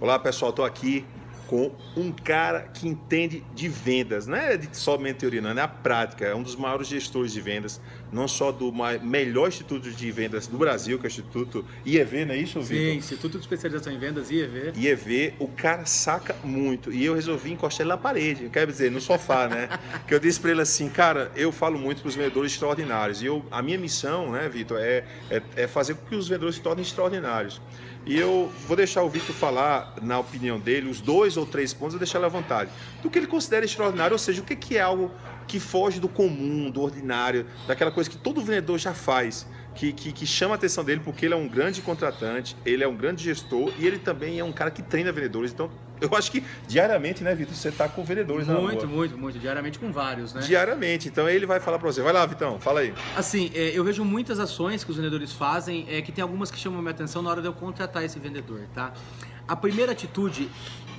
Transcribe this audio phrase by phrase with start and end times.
[0.00, 1.04] Olá pessoal, estou aqui
[1.46, 5.68] com um cara que entende de vendas, não é de somente teoria, não, é na
[5.68, 6.24] prática.
[6.24, 7.78] É um dos maiores gestores de vendas,
[8.12, 12.34] não só do melhor instituto de vendas do Brasil, que é o Instituto IEV, não
[12.34, 12.92] é isso, Vitor?
[12.92, 14.72] Sim, Instituto de Especialização em Vendas, IEV.
[14.76, 16.92] IEV, o cara saca muito.
[16.92, 19.68] E eu resolvi encostar ele na parede, quer dizer, no sofá, né?
[20.06, 23.22] que eu disse para ele assim, cara, eu falo muito para os vendedores extraordinários.
[23.22, 26.56] E eu, a minha missão, né, Vitor, é, é, é fazer com que os vendedores
[26.56, 27.60] se tornem extraordinários.
[28.06, 31.94] E eu vou deixar o Vitor falar, na opinião dele, os dois ou três pontos,
[31.94, 32.70] vou deixar ele à vontade.
[33.02, 35.10] Do que ele considera extraordinário, ou seja, o que é algo
[35.50, 40.12] que foge do comum, do ordinário, daquela coisa que todo vendedor já faz que, que,
[40.12, 43.24] que, chama a atenção dele porque ele é um grande contratante, ele é um grande
[43.24, 45.52] gestor e ele também é um cara que treina vendedores.
[45.52, 45.68] Então,
[46.00, 49.38] eu acho que diariamente, né, Vitor, você está com vendedores muito, na Muito, muito, muito.
[49.38, 50.40] Diariamente com vários, né?
[50.40, 51.08] Diariamente.
[51.08, 52.00] Então, ele vai falar para você.
[52.00, 52.94] Vai lá, Vitão, fala aí.
[53.16, 56.58] Assim, é, eu vejo muitas ações que os vendedores fazem, é, que tem algumas que
[56.58, 58.92] chamam a minha atenção na hora de eu contratar esse vendedor, tá?
[59.46, 60.48] A primeira atitude,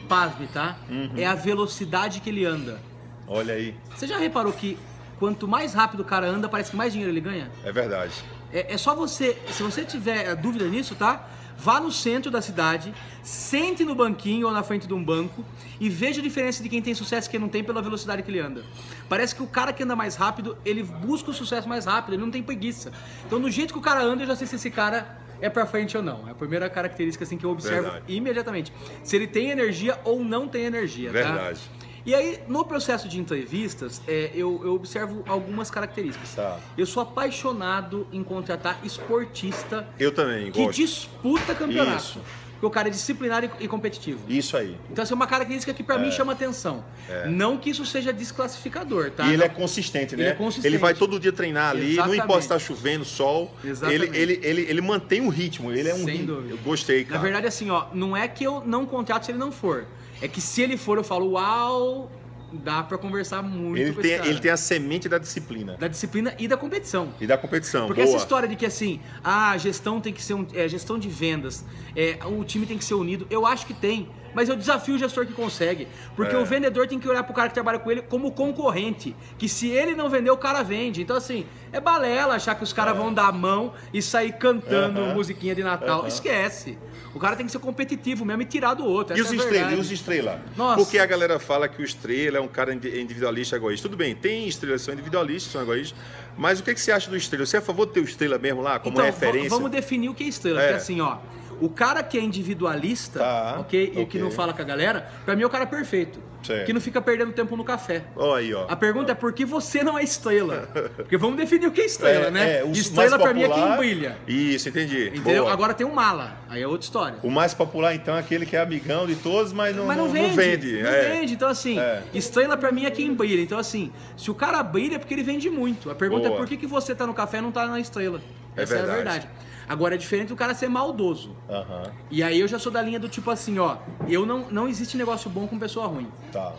[0.08, 0.78] pasme, tá?
[0.90, 1.14] Uhum.
[1.16, 2.91] É a velocidade que ele anda.
[3.32, 3.74] Olha aí.
[3.96, 4.78] Você já reparou que
[5.18, 7.50] quanto mais rápido o cara anda, parece que mais dinheiro ele ganha?
[7.64, 8.12] É verdade.
[8.52, 11.30] É, é só você, se você tiver dúvida nisso, tá?
[11.58, 15.46] Vá no centro da cidade, sente no banquinho ou na frente de um banco
[15.80, 18.30] e veja a diferença de quem tem sucesso e quem não tem pela velocidade que
[18.30, 18.66] ele anda.
[19.08, 22.24] Parece que o cara que anda mais rápido, ele busca o sucesso mais rápido, ele
[22.24, 22.92] não tem preguiça.
[23.26, 25.66] Então, no jeito que o cara anda, eu já sei se esse cara é para
[25.66, 26.28] frente ou não.
[26.28, 28.06] É a primeira característica assim que eu observo Verdade.
[28.10, 28.74] imediatamente.
[29.04, 31.08] Se ele tem energia ou não tem energia.
[31.08, 31.14] Tá?
[31.14, 31.60] Verdade.
[31.60, 31.81] Tá?
[32.06, 36.36] E aí, no processo de entrevistas, é, eu, eu, observo algumas características.
[36.36, 36.60] Tá.
[36.78, 39.88] Eu sou apaixonado em contratar esportista.
[40.00, 40.78] Eu também, Que gosto.
[40.78, 41.98] disputa campeonato.
[41.98, 42.22] Isso.
[42.62, 44.20] Porque o cara é disciplinado e competitivo.
[44.30, 44.78] Isso aí.
[44.92, 45.98] Então, essa é uma característica que para é.
[45.98, 46.86] mim chama atenção.
[47.10, 47.28] É.
[47.28, 49.26] Não que isso seja desclassificador, tá?
[49.26, 50.22] E ele é consistente, né?
[50.22, 50.68] Ele é consistente.
[50.68, 52.18] Ele vai todo dia treinar ali, Exatamente.
[52.18, 53.52] não importa se está chovendo, sol.
[53.64, 54.16] Exatamente.
[54.16, 56.06] Ele, ele, ele, ele mantém um ritmo, ele é um.
[56.06, 56.54] Sem dúvida.
[56.54, 57.16] Eu gostei, cara.
[57.16, 59.88] Na verdade, assim, ó, não é que eu não contrato se ele não for.
[60.22, 62.12] É que se ele for, eu falo, uau,
[62.52, 65.78] dá para conversar muito ele tem, Ele tem a semente da disciplina.
[65.78, 67.14] Da disciplina e da competição.
[67.20, 68.14] E da competição, Porque boa.
[68.14, 71.66] essa história de que assim, a gestão tem que ser um, é, gestão de vendas,
[71.96, 74.10] é, o time tem que ser unido, eu acho que tem.
[74.34, 75.88] Mas eu desafio o gestor que consegue.
[76.16, 76.40] Porque é.
[76.40, 79.16] o vendedor tem que olhar pro cara que trabalha com ele como concorrente.
[79.38, 81.02] Que se ele não vender, o cara vende.
[81.02, 82.98] Então, assim, é balela achar que os caras é.
[82.98, 86.08] vão dar a mão e sair cantando musiquinha de Natal.
[86.08, 86.78] Esquece.
[87.14, 89.18] O cara tem que ser competitivo mesmo e tirar do outro.
[89.18, 90.42] E os, é estrela, e os estrela?
[90.56, 90.78] Nossa.
[90.78, 93.88] Porque a galera fala que o estrela é um cara individualista egoísta.
[93.90, 96.00] Tudo bem, tem estrelas que são individualistas, são egoístas.
[96.38, 97.46] Mas o que, que você acha do estrela?
[97.46, 99.50] Você é a favor de ter o estrela mesmo lá como então, referência?
[99.50, 100.62] Vamos definir o que é estrela.
[100.62, 100.68] É.
[100.68, 101.18] Porque assim, ó.
[101.62, 103.86] O cara que é individualista, tá, ok?
[103.86, 104.06] E okay.
[104.08, 106.20] que não fala com a galera, pra mim é o cara perfeito.
[106.44, 106.66] Certo.
[106.66, 108.04] Que não fica perdendo tempo no café.
[108.16, 108.66] Oh, aí, ó.
[108.68, 110.68] A pergunta é por que você não é estrela?
[110.96, 112.52] Porque vamos definir o que é estrela, é, né?
[112.58, 114.18] É, estrela pra mim é quem brilha.
[114.28, 115.10] Isso, entendi.
[115.10, 115.44] Entendeu?
[115.44, 115.54] Boa.
[115.54, 116.38] Agora tem um mala.
[116.50, 117.18] Aí é outra história.
[117.24, 120.06] O mais popular, então, é aquele que é amigão de todos, mas não, mas não,
[120.06, 120.30] não vende.
[120.30, 120.82] Não vende.
[120.82, 121.10] Não é.
[121.10, 121.34] vende.
[121.34, 122.02] Então, assim, é.
[122.14, 123.42] estrela pra mim é quem brilha.
[123.42, 125.92] Então, assim, se o cara brilha é porque ele vende muito.
[125.92, 126.36] A pergunta Boa.
[126.36, 128.20] é por que, que você tá no café e não tá na estrela?
[128.56, 128.90] É Essa verdade.
[128.90, 129.30] é a verdade.
[129.68, 131.36] Agora é diferente do cara ser maldoso.
[131.48, 131.92] Uhum.
[132.10, 134.98] E aí eu já sou da linha do tipo assim, ó, eu não, não existe
[134.98, 136.12] negócio bom com pessoa ruim.
[136.32, 136.54] Tá.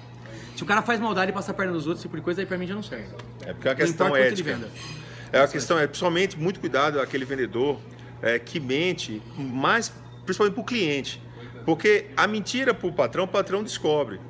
[0.56, 2.40] Se o cara faz maldade e passa a perna nos outros, esse tipo de coisa,
[2.40, 3.08] aí pra mim já não serve.
[3.42, 4.60] É porque é uma questão ética.
[5.32, 7.78] É a questão, é principalmente muito cuidado aquele vendedor
[8.20, 9.92] é, que mente, mais
[10.24, 11.22] principalmente pro cliente.
[11.64, 14.20] Porque a mentira pro patrão, o patrão descobre.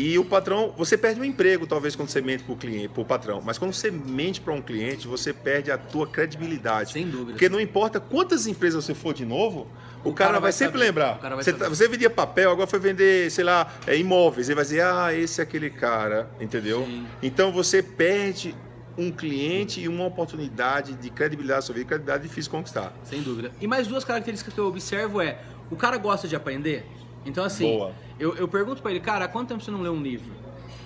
[0.00, 3.02] E o patrão, você perde um emprego talvez quando você mente para o cliente, para
[3.02, 6.92] o patrão, mas quando você mente para um cliente, você perde a tua credibilidade.
[6.92, 7.32] Sem dúvida.
[7.32, 9.68] Porque não importa quantas empresas você for de novo,
[10.02, 10.86] o, o cara, cara, vai, sempre saber.
[10.86, 11.18] lembrar.
[11.18, 14.64] Vai você, tá, você, vendia papel, agora foi vender, sei lá, é, imóveis, ele vai
[14.64, 16.86] dizer, ah, esse é aquele cara, entendeu?
[16.86, 17.06] Sim.
[17.22, 18.54] Então você perde
[18.96, 22.90] um cliente e uma oportunidade de credibilidade sobre credibilidade difícil conquistar.
[23.04, 23.52] Sem dúvida.
[23.60, 25.38] E mais duas características que eu observo é,
[25.70, 26.86] o cara gosta de aprender?
[27.24, 27.80] Então, assim,
[28.18, 30.32] eu, eu, pergunto para ele, cara, há quanto tempo você não lê um livro?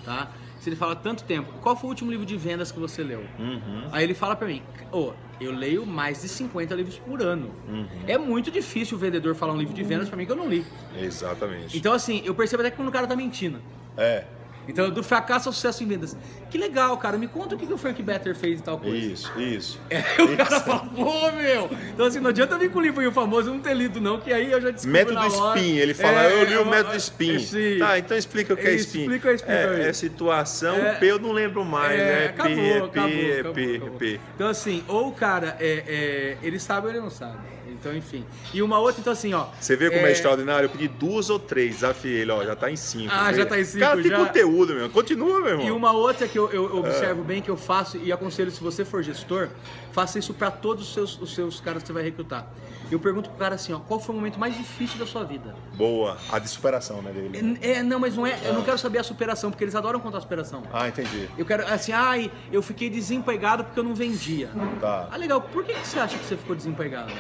[0.05, 0.31] Tá?
[0.61, 3.25] Se ele fala tanto tempo, qual foi o último livro de vendas que você leu?
[3.39, 3.89] Uhum.
[3.93, 7.51] Aí ele fala para mim, oh, eu leio mais de 50 livros por ano.
[7.69, 7.87] Uhum.
[8.07, 10.49] É muito difícil o vendedor falar um livro de vendas para mim que eu não
[10.49, 10.65] li.
[10.99, 11.77] Exatamente.
[11.77, 13.61] Então, assim, eu percebo até que quando o cara tá mentindo.
[13.97, 14.25] É.
[14.69, 16.17] Então, do fracasso ao sucesso em vendas.
[16.51, 17.19] Que legal, cara.
[17.19, 18.97] Me conta o que, que o Frank Better fez e tal coisa.
[18.97, 19.81] Isso, isso.
[19.91, 20.37] É, o isso.
[20.37, 21.71] cara fala, pô, meu.
[21.93, 24.51] Então, assim, não adianta vir com o livro famoso não ter lido, não, que aí
[24.51, 25.77] eu já descobri Método Spin.
[25.77, 27.39] Ele fala, é, eu li o método Spin.
[27.39, 27.79] Sim.
[27.79, 29.03] Tá, então explica o que é, é Spin.
[29.03, 32.27] Explica o Spin é, é situação, é, P eu não lembro mais, é, né?
[32.27, 33.99] Acabou, P, acabou, P, acabou, P, acabou.
[33.99, 34.21] P.
[34.35, 37.55] Então, assim, ou o cara, é, é, ele sabe ou ele não sabe.
[37.85, 38.25] Então, enfim.
[38.55, 39.47] E uma outra, então assim, ó.
[39.61, 40.67] Você vê como é, é extraordinário?
[40.67, 43.13] Eu pedi duas ou três, desafiei ele, ó, já tá em cinco.
[43.13, 43.81] Ah, já tá em cinco.
[43.81, 44.09] Cara, já.
[44.09, 44.91] tem conteúdo, meu.
[44.91, 45.67] Continua, meu irmão.
[45.67, 47.25] E uma outra que eu, eu observo é.
[47.25, 49.49] bem, que eu faço e aconselho, se você for gestor,
[49.93, 52.49] faça isso para todos os seus, os seus caras que você vai recrutar.
[52.91, 55.55] Eu pergunto pro cara assim, ó, qual foi o momento mais difícil da sua vida?
[55.75, 57.59] Boa, a de superação, né, dele.
[57.63, 60.19] É, não, mas não é, eu não quero saber a superação, porque eles adoram contar
[60.19, 60.63] a superação.
[60.73, 61.29] Ah, entendi.
[61.37, 64.51] Eu quero, assim, ai, eu fiquei desempregado porque eu não vendia.
[64.81, 65.09] Tá.
[65.11, 67.13] Ah, legal, por que, que você acha que você ficou desempregado?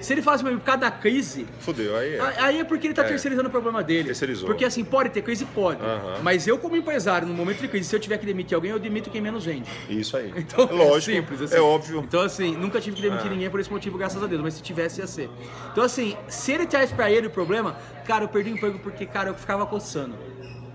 [0.00, 1.46] Se ele fala assim, por causa da crise.
[1.60, 2.20] Fudeu, aí é.
[2.38, 3.08] Aí é porque ele tá é.
[3.08, 4.04] terceirizando o problema dele.
[4.04, 4.46] Terceirizou.
[4.46, 5.44] Porque assim, pode ter crise?
[5.44, 5.80] Pode.
[6.22, 8.78] Mas eu, como empresário, no momento de crise, se eu tiver que demitir alguém, eu
[8.78, 9.68] demito quem menos vende.
[9.88, 10.32] Isso aí.
[10.48, 11.10] Então, é lógico.
[11.10, 11.56] É simples, assim.
[11.56, 12.00] É óbvio.
[12.06, 13.30] Então, assim, nunca tive que demitir ah.
[13.30, 14.40] ninguém por esse motivo, graças a Deus.
[14.40, 15.28] Mas se tivesse, ia ser.
[15.72, 19.04] Então, assim, se ele traz pra ele o problema, cara, eu perdi o emprego porque,
[19.04, 20.14] cara, eu ficava coçando.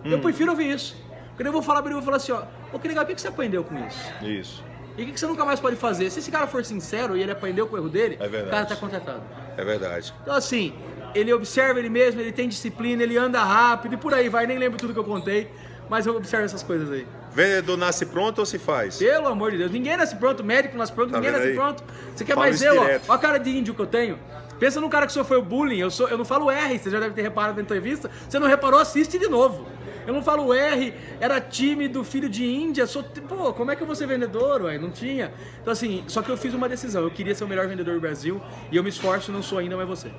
[0.06, 0.12] Hum.
[0.12, 0.96] Eu prefiro ouvir isso.
[1.36, 3.08] Quando eu vou falar pra ele, eu vou falar assim, ó, ô, que legal, o
[3.08, 4.14] que você aprendeu com isso?
[4.22, 4.64] Isso.
[4.98, 6.10] E o que você nunca mais pode fazer?
[6.12, 8.66] Se esse cara for sincero e ele aprendeu com o erro dele, é o cara
[8.66, 9.22] tá contratado.
[9.58, 10.14] É verdade.
[10.22, 10.74] Então, assim,
[11.16, 14.46] ele observa ele mesmo, ele tem disciplina, ele anda rápido e por aí vai.
[14.46, 15.50] Nem lembro tudo que eu contei,
[15.90, 17.08] mas eu observo essas coisas aí.
[17.34, 18.98] Vendedor nasce pronto ou se faz?
[18.98, 21.56] Pelo amor de Deus, ninguém nasce pronto, médico nasce pronto, tá ninguém nasce aí?
[21.56, 21.84] pronto.
[22.16, 22.80] Você quer Fala mais eu?
[22.80, 24.20] Ó, olha a cara de índio que eu tenho.
[24.64, 27.14] Pensa num cara que sofreu bullying, eu, sou, eu não falo R, você já deve
[27.14, 28.10] ter reparado na entrevista.
[28.30, 29.68] Você não reparou, assiste de novo.
[30.08, 33.04] Eu não falo R, era tímido, filho de Índia, sou.
[33.04, 34.78] Pô, como é que eu vou ser vendedor, ué?
[34.78, 35.34] Não tinha.
[35.62, 37.04] Então, assim, só que eu fiz uma decisão.
[37.04, 39.76] Eu queria ser o melhor vendedor do Brasil e eu me esforço, não sou ainda,
[39.76, 40.10] mas você.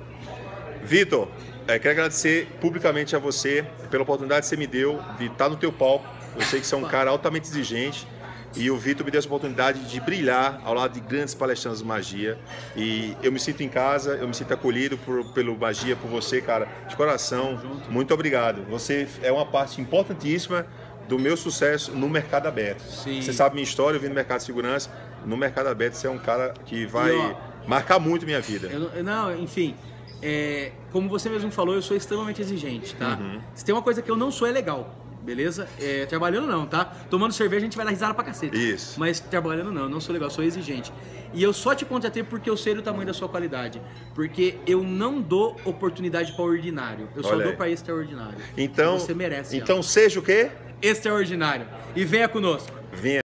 [0.83, 1.27] Vitor,
[1.67, 5.55] é, quero agradecer publicamente a você pela oportunidade que você me deu de estar no
[5.55, 6.05] teu palco.
[6.35, 8.07] Eu sei que você é um cara altamente exigente.
[8.55, 11.85] E o Vitor me deu essa oportunidade de brilhar ao lado de grandes palestrantes de
[11.85, 12.37] magia.
[12.75, 16.41] E eu me sinto em casa, eu me sinto acolhido por, pelo Magia, por você,
[16.41, 17.59] cara, de coração.
[17.89, 18.63] Muito obrigado.
[18.69, 20.65] Você é uma parte importantíssima
[21.07, 22.81] do meu sucesso no mercado aberto.
[22.81, 23.21] Sim.
[23.21, 24.89] Você sabe minha história, eu vim no mercado de segurança.
[25.25, 27.35] No mercado aberto, você é um cara que vai e, ó,
[27.67, 28.67] marcar muito minha vida.
[28.67, 29.75] Eu, não, enfim,
[30.21, 33.17] é, como você mesmo falou, eu sou extremamente exigente, tá?
[33.19, 33.41] Uhum.
[33.53, 35.67] Se tem uma coisa que eu não sou, é legal beleza?
[35.79, 36.85] É, trabalhando não, tá?
[37.09, 38.55] Tomando cerveja a gente vai dar risada pra cacete.
[38.55, 38.99] Isso.
[38.99, 40.93] Mas trabalhando não, não sou legal, sou exigente.
[41.33, 43.81] E eu só te contratei porque eu sei o tamanho da sua qualidade.
[44.13, 47.09] Porque eu não dou oportunidade para ordinário.
[47.15, 48.37] Eu só dou para extraordinário.
[48.55, 49.57] Então, você merece.
[49.57, 49.83] Então ela.
[49.83, 50.51] seja o quê?
[50.81, 51.67] Extraordinário.
[51.95, 52.71] E venha conosco.
[52.93, 53.21] Venha.